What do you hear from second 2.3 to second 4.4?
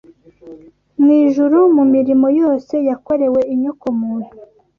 yose yakorewe inyokomuntu!